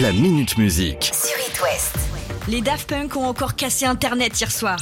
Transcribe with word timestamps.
La 0.00 0.10
Minute 0.10 0.58
Musique. 0.58 1.12
sur 1.14 1.38
It 1.38 1.62
West. 1.62 1.94
Les 2.48 2.60
Daft 2.60 2.88
Punk 2.88 3.14
ont 3.14 3.26
encore 3.26 3.54
cassé 3.54 3.86
Internet 3.86 4.40
hier 4.40 4.50
soir. 4.50 4.76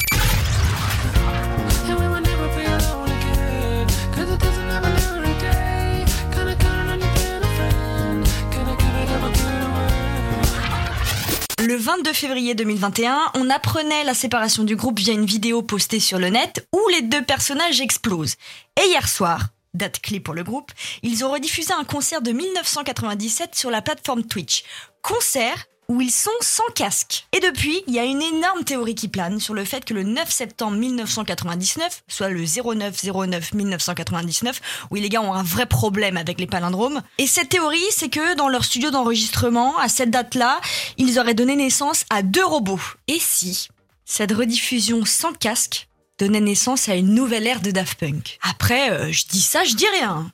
Le 11.58 11.76
22 11.76 12.12
février 12.14 12.54
2021, 12.54 13.32
on 13.34 13.50
apprenait 13.50 14.04
la 14.04 14.14
séparation 14.14 14.64
du 14.64 14.76
groupe 14.76 14.98
via 14.98 15.12
une 15.12 15.26
vidéo 15.26 15.60
postée 15.60 16.00
sur 16.00 16.18
le 16.18 16.30
net 16.30 16.66
où 16.72 16.80
les 16.88 17.02
deux 17.02 17.22
personnages 17.22 17.82
explosent. 17.82 18.36
Et 18.82 18.86
hier 18.88 19.06
soir, 19.06 19.48
date 19.74 20.00
clé 20.00 20.20
pour 20.20 20.32
le 20.32 20.42
groupe, 20.42 20.72
ils 21.02 21.22
ont 21.22 21.30
rediffusé 21.30 21.74
un 21.74 21.84
concert 21.84 22.22
de 22.22 22.32
1997 22.32 23.54
sur 23.54 23.70
la 23.70 23.82
plateforme 23.82 24.24
Twitch. 24.24 24.64
Concert 25.02 25.66
où 25.88 26.00
ils 26.00 26.10
sont 26.10 26.30
sans 26.40 26.66
casque. 26.74 27.26
Et 27.32 27.40
depuis, 27.40 27.82
il 27.86 27.94
y 27.94 27.98
a 27.98 28.04
une 28.04 28.22
énorme 28.22 28.64
théorie 28.64 28.94
qui 28.94 29.08
plane 29.08 29.40
sur 29.40 29.52
le 29.52 29.64
fait 29.64 29.84
que 29.84 29.92
le 29.92 30.04
9 30.04 30.30
septembre 30.30 30.76
1999, 30.76 32.04
soit 32.08 32.28
le 32.28 32.44
0909 32.44 33.52
1999, 33.52 34.60
oui 34.90 35.00
les 35.00 35.08
gars 35.08 35.20
ont 35.20 35.34
un 35.34 35.42
vrai 35.42 35.66
problème 35.66 36.16
avec 36.16 36.40
les 36.40 36.46
palindromes. 36.46 37.02
Et 37.18 37.26
cette 37.26 37.50
théorie, 37.50 37.80
c'est 37.90 38.08
que 38.08 38.36
dans 38.36 38.48
leur 38.48 38.64
studio 38.64 38.90
d'enregistrement, 38.90 39.76
à 39.78 39.88
cette 39.88 40.10
date-là, 40.10 40.60
ils 40.98 41.18
auraient 41.18 41.34
donné 41.34 41.56
naissance 41.56 42.04
à 42.08 42.22
deux 42.22 42.44
robots. 42.44 42.80
Et 43.08 43.18
si 43.18 43.68
cette 44.04 44.32
rediffusion 44.32 45.04
sans 45.04 45.32
casque 45.32 45.88
donnait 46.18 46.40
naissance 46.40 46.88
à 46.88 46.94
une 46.94 47.14
nouvelle 47.14 47.46
ère 47.46 47.60
de 47.60 47.70
Daft 47.70 47.98
Punk? 47.98 48.38
Après, 48.42 48.90
euh, 48.92 49.12
je 49.12 49.26
dis 49.26 49.42
ça, 49.42 49.64
je 49.64 49.74
dis 49.74 49.88
rien. 49.88 50.30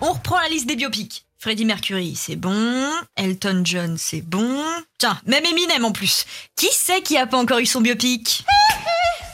On 0.00 0.12
reprend 0.12 0.40
la 0.40 0.48
liste 0.48 0.66
des 0.66 0.76
biopics. 0.76 1.24
Freddie 1.40 1.64
Mercury, 1.64 2.16
c'est 2.16 2.36
bon. 2.36 2.90
Elton 3.16 3.62
John, 3.64 3.96
c'est 3.96 4.22
bon. 4.22 4.64
Tiens, 4.98 5.20
même 5.26 5.44
Eminem 5.44 5.84
en 5.84 5.92
plus. 5.92 6.24
Qui 6.56 6.68
c'est 6.72 7.00
qui 7.00 7.16
a 7.16 7.26
pas 7.26 7.38
encore 7.38 7.60
eu 7.60 7.66
son 7.66 7.80
biopic? 7.80 8.44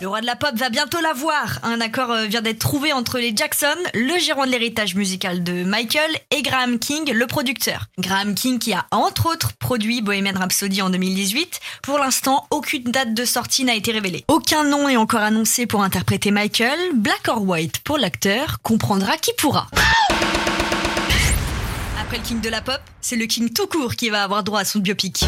Le 0.01 0.09
roi 0.09 0.21
de 0.21 0.27
la 0.27 0.35
pop 0.35 0.55
va 0.57 0.71
bientôt 0.71 1.01
l'avoir. 1.01 1.61
Un 1.63 1.81
accord 1.81 2.11
euh, 2.11 2.25
vient 2.25 2.43
d'être 2.43 2.59
trouvé 2.59 2.93
entre 2.93 3.19
les 3.19 3.35
Jackson, 3.35 3.77
le 3.95 4.19
gérant 4.19 4.45
de 4.45 4.51
l'héritage 4.51 4.97
musical 4.97 5.45
de 5.45 5.63
Michael, 5.63 6.11
et 6.33 6.43
Graham 6.43 6.81
King, 6.81 7.13
le 7.13 7.27
producteur. 7.29 7.87
Graham 7.99 8.35
King 8.35 8.59
qui 8.59 8.73
a 8.73 8.87
entre 8.91 9.27
autres 9.27 9.53
produit 9.53 10.03
Bohemian 10.03 10.37
Rhapsody 10.37 10.83
en 10.83 10.91
2018. 10.91 11.61
Pour 11.83 11.99
l'instant, 11.99 12.47
aucune 12.51 12.91
date 12.91 13.15
de 13.15 13.25
sortie 13.25 13.65
n'a 13.65 13.75
été 13.75 13.93
révélée. 13.93 14.25
Aucun 14.27 14.65
nom 14.65 14.89
est 14.89 14.97
encore 14.97 15.23
annoncé 15.23 15.67
pour 15.67 15.83
interpréter 15.83 16.33
Michael. 16.33 16.79
Black 16.95 17.29
or 17.29 17.43
white 17.43 17.79
pour 17.85 17.97
l'acteur, 17.97 18.59
comprendra 18.63 19.17
qui 19.17 19.33
pourra. 19.39 19.69
Après 22.01 22.19
le 22.19 22.25
king 22.25 22.41
de 22.41 22.49
la 22.49 22.63
pop, 22.63 22.81
c'est 23.01 23.17
le 23.17 23.27
king 23.27 23.53
tout 23.53 23.69
court 23.69 23.95
qui 23.95 24.11
va 24.11 24.25
avoir 24.25 24.43
droit 24.43 24.61
à 24.61 24.65
son 24.65 24.81
biopic. 24.81 25.25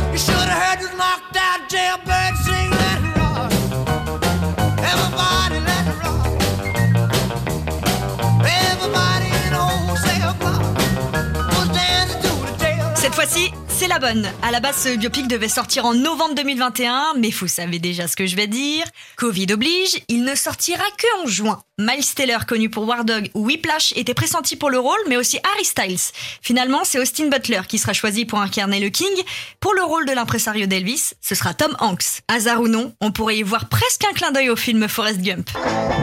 Cette 13.06 13.14
fois-ci, 13.14 13.52
c'est 13.68 13.86
la 13.86 14.00
bonne. 14.00 14.28
À 14.42 14.50
la 14.50 14.58
base, 14.58 14.78
ce 14.78 14.96
biopic 14.96 15.28
devait 15.28 15.48
sortir 15.48 15.84
en 15.84 15.94
novembre 15.94 16.34
2021, 16.34 17.14
mais 17.16 17.30
vous 17.30 17.46
savez 17.46 17.78
déjà 17.78 18.08
ce 18.08 18.16
que 18.16 18.26
je 18.26 18.34
vais 18.34 18.48
dire. 18.48 18.84
Covid 19.16 19.46
oblige, 19.52 20.00
il 20.08 20.24
ne 20.24 20.34
sortira 20.34 20.82
que 20.98 21.22
en 21.22 21.28
juin. 21.28 21.62
Miles 21.78 22.14
Taylor, 22.16 22.46
connu 22.46 22.68
pour 22.68 22.84
War 22.84 23.04
Dog 23.04 23.30
ou 23.34 23.46
Whiplash, 23.46 23.92
était 23.94 24.12
pressenti 24.12 24.56
pour 24.56 24.70
le 24.70 24.80
rôle, 24.80 24.98
mais 25.08 25.16
aussi 25.16 25.38
Harry 25.44 25.64
Styles. 25.64 26.12
Finalement, 26.42 26.80
c'est 26.82 26.98
Austin 26.98 27.28
Butler 27.28 27.60
qui 27.68 27.78
sera 27.78 27.92
choisi 27.92 28.24
pour 28.24 28.40
incarner 28.40 28.80
le 28.80 28.88
King. 28.88 29.22
Pour 29.60 29.74
le 29.74 29.84
rôle 29.84 30.04
de 30.06 30.12
l'impresario 30.12 30.66
d'Elvis, 30.66 31.12
ce 31.20 31.36
sera 31.36 31.54
Tom 31.54 31.76
Hanks. 31.78 32.22
Hasard 32.26 32.60
ou 32.60 32.66
non, 32.66 32.92
on 33.00 33.12
pourrait 33.12 33.36
y 33.36 33.44
voir 33.44 33.68
presque 33.68 34.04
un 34.04 34.14
clin 34.14 34.32
d'œil 34.32 34.50
au 34.50 34.56
film 34.56 34.88
Forrest 34.88 35.20
Gump. 35.20 35.48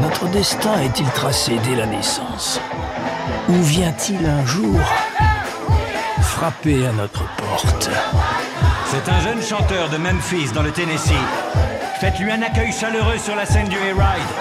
Notre 0.01 0.29
destin 0.29 0.81
est-il 0.81 1.07
tracé 1.07 1.59
dès 1.65 1.75
la 1.75 1.85
naissance? 1.85 2.61
Ou 3.49 3.61
vient-il 3.61 4.25
un 4.25 4.45
jour 4.45 4.79
frapper 6.33 6.87
à 6.87 6.91
notre 6.93 7.23
porte 7.35 7.89
C'est 8.87 9.07
un 9.11 9.19
jeune 9.21 9.41
chanteur 9.41 9.89
de 9.89 9.97
Memphis 9.97 10.51
dans 10.53 10.63
le 10.63 10.71
Tennessee. 10.71 11.11
Faites-lui 11.99 12.31
un 12.31 12.41
accueil 12.41 12.71
chaleureux 12.71 13.19
sur 13.19 13.35
la 13.35 13.45
scène 13.45 13.69
du 13.69 13.75
Hayride. 13.77 14.31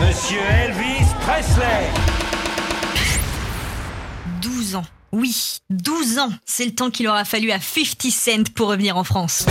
Monsieur 0.00 0.40
Elvis 0.64 1.04
Presley. 1.20 1.90
12 4.40 4.76
ans. 4.76 4.84
Oui, 5.12 5.58
12 5.68 6.18
ans, 6.18 6.30
c'est 6.46 6.64
le 6.64 6.74
temps 6.74 6.90
qu'il 6.90 7.06
aura 7.06 7.26
fallu 7.26 7.52
à 7.52 7.60
50 7.60 8.10
Cent 8.10 8.52
pour 8.54 8.68
revenir 8.68 8.96
en 8.96 9.04
France. 9.04 9.44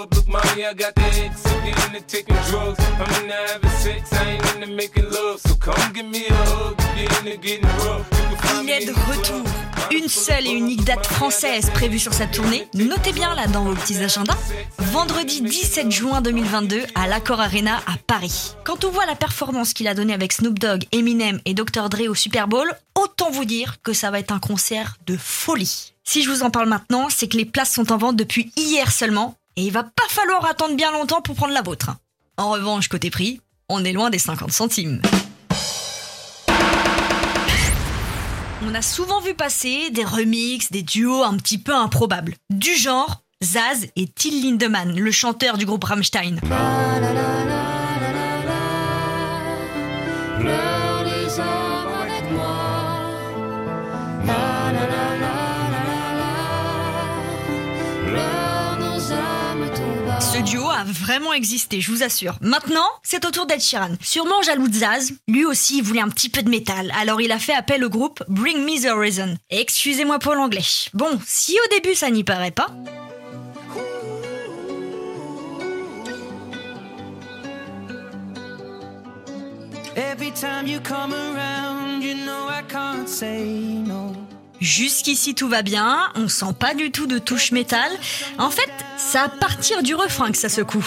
They 0.00 0.06
will 0.06 0.08
find 0.08 0.08
me 0.08 0.08
in 0.08 0.08
the 0.08 0.08
club, 0.08 0.08
bottle 0.08 0.08
full 0.08 0.08
of 0.08 0.10
bub. 0.10 0.14
Look, 0.14 0.28
mommy, 0.28 0.64
I 0.64 0.74
got 0.74 0.94
the 0.94 1.02
X. 1.02 1.42
If 1.44 1.64
you're 1.64 1.86
into 1.86 2.00
taking 2.06 2.36
drugs, 2.50 2.78
I'm 2.80 3.22
into 3.22 3.34
having 3.34 3.70
sex. 3.70 4.12
I 4.12 4.30
ain't 4.30 4.54
into 4.54 4.74
making 4.74 5.10
love. 5.10 5.40
So 5.40 5.54
come 5.56 5.92
give 5.92 6.06
me 6.06 6.26
a 6.26 6.34
hug. 6.34 6.74
If 6.78 7.24
you're 7.24 7.32
into 7.32 7.36
getting 7.42 7.66
rough, 7.66 8.08
you 8.10 8.28
can 8.28 8.36
find 8.36 8.64
Il 8.64 8.70
est 8.70 8.86
de 8.86 8.92
retour. 8.92 9.44
Une 9.92 10.08
seule 10.08 10.46
et 10.46 10.52
unique 10.52 10.84
date 10.84 11.04
française 11.04 11.70
prévue 11.70 11.98
sur 11.98 12.14
sa 12.14 12.26
tournée. 12.26 12.68
Notez 12.74 13.12
bien 13.12 13.34
là 13.34 13.48
dans 13.48 13.64
vos 13.64 13.74
petits 13.74 13.98
agendas. 13.98 14.38
Vendredi 14.78 15.42
17 15.42 15.90
juin 15.90 16.20
2022 16.20 16.84
à 16.94 17.08
l'Accor 17.08 17.40
Arena 17.40 17.78
à 17.86 17.96
Paris. 18.06 18.54
Quand 18.64 18.84
on 18.84 18.90
voit 18.90 19.06
la 19.06 19.16
performance 19.16 19.72
qu'il 19.74 19.88
a 19.88 19.94
donnée 19.94 20.14
avec 20.14 20.32
Snoop 20.32 20.60
Dogg, 20.60 20.84
Eminem 20.92 21.40
et 21.44 21.54
Dr. 21.54 21.88
Dre 21.88 22.08
au 22.08 22.14
Super 22.14 22.46
Bowl, 22.46 22.72
autant 22.94 23.30
vous 23.30 23.44
dire 23.44 23.82
que 23.82 23.92
ça 23.92 24.12
va 24.12 24.20
être 24.20 24.32
un 24.32 24.38
concert 24.38 24.96
de 25.06 25.16
folie. 25.16 25.92
Si 26.04 26.22
je 26.22 26.30
vous 26.30 26.44
en 26.44 26.50
parle 26.50 26.68
maintenant, 26.68 27.08
c'est 27.10 27.26
que 27.26 27.36
les 27.36 27.44
places 27.44 27.72
sont 27.72 27.90
en 27.92 27.96
vente 27.96 28.16
depuis 28.16 28.52
hier 28.56 28.92
seulement 28.92 29.36
et 29.60 29.64
il 29.64 29.72
va 29.72 29.82
pas 29.82 30.08
falloir 30.08 30.46
attendre 30.46 30.74
bien 30.74 30.90
longtemps 30.90 31.20
pour 31.20 31.34
prendre 31.34 31.52
la 31.52 31.60
vôtre. 31.60 31.90
En 32.38 32.50
revanche, 32.50 32.88
côté 32.88 33.10
prix, 33.10 33.42
on 33.68 33.84
est 33.84 33.92
loin 33.92 34.08
des 34.08 34.18
50 34.18 34.50
centimes. 34.50 35.02
On 38.62 38.74
a 38.74 38.80
souvent 38.80 39.20
vu 39.20 39.34
passer 39.34 39.90
des 39.90 40.04
remixes, 40.04 40.70
des 40.70 40.82
duos 40.82 41.22
un 41.22 41.36
petit 41.36 41.58
peu 41.58 41.74
improbables. 41.74 42.36
Du 42.48 42.74
genre 42.74 43.22
Zaz 43.44 43.86
et 43.96 44.06
Till 44.06 44.42
Lindemann, 44.42 44.98
le 44.98 45.10
chanteur 45.10 45.58
du 45.58 45.66
groupe 45.66 45.84
Rammstein. 45.84 46.36
Ce 60.40 60.44
duo 60.44 60.70
a 60.70 60.84
vraiment 60.84 61.34
existé, 61.34 61.82
je 61.82 61.92
vous 61.92 62.02
assure. 62.02 62.38
Maintenant, 62.40 62.88
c'est 63.02 63.26
au 63.26 63.30
tour 63.30 63.44
d'Ed 63.44 63.60
Sheeran. 63.60 63.90
Sûrement 64.00 64.40
jaloux 64.40 64.68
de 64.68 64.74
Zaz, 64.74 65.12
lui 65.28 65.44
aussi 65.44 65.76
il 65.76 65.82
voulait 65.82 66.00
un 66.00 66.08
petit 66.08 66.30
peu 66.30 66.42
de 66.42 66.48
métal, 66.48 66.90
alors 66.98 67.20
il 67.20 67.30
a 67.30 67.38
fait 67.38 67.52
appel 67.52 67.84
au 67.84 67.90
groupe 67.90 68.24
Bring 68.26 68.64
Me 68.64 68.82
The 68.82 68.86
Horizon. 68.86 69.36
Excusez-moi 69.50 70.18
pour 70.18 70.34
l'anglais. 70.34 70.64
Bon, 70.94 71.20
si 71.26 71.58
au 71.62 71.74
début 71.74 71.94
ça 71.94 72.08
n'y 72.08 72.24
paraît 72.24 72.52
pas, 72.52 72.68
Every 79.94 80.32
time 80.32 80.66
you 80.66 80.80
come 80.80 81.12
around, 81.12 82.02
you 82.02 82.14
know 82.14 82.48
I 82.48 82.62
can't 82.66 83.06
say 83.06 83.44
no. 83.44 84.14
Jusqu'ici 84.60 85.34
tout 85.34 85.48
va 85.48 85.60
bien, 85.62 86.10
on 86.14 86.28
sent 86.28 86.54
pas 86.58 86.74
du 86.74 86.90
tout 86.90 87.06
de 87.06 87.18
touche 87.18 87.50
métal. 87.50 87.90
En 88.38 88.50
fait, 88.50 88.70
c'est 89.08 89.18
à 89.18 89.28
partir 89.28 89.82
du 89.82 89.94
refrain 89.94 90.30
que 90.30 90.38
ça 90.38 90.48
secoue. 90.48 90.86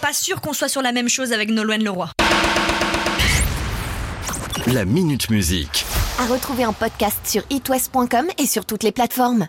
Pas 0.00 0.12
sûr 0.12 0.40
qu'on 0.40 0.52
soit 0.52 0.68
sur 0.68 0.82
la 0.82 0.92
même 0.92 1.08
chose 1.08 1.32
avec 1.32 1.48
Nolwenn 1.48 1.82
Leroy. 1.82 2.10
La 4.66 4.84
Minute 4.84 5.30
Musique. 5.30 5.86
À 6.18 6.26
retrouver 6.26 6.66
en 6.66 6.72
podcast 6.72 7.18
sur 7.24 7.42
itwest.com 7.50 8.26
et 8.38 8.46
sur 8.46 8.66
toutes 8.66 8.82
les 8.82 8.92
plateformes. 8.92 9.46